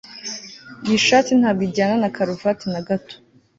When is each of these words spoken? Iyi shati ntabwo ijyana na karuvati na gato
Iyi 0.85 0.97
shati 1.05 1.31
ntabwo 1.39 1.61
ijyana 1.67 1.95
na 2.01 2.09
karuvati 2.15 2.65
na 2.73 2.81
gato 2.87 3.15